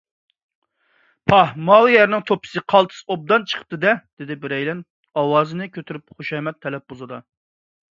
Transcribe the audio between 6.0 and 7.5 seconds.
خۇشامەت تەلەپپۇزىدا.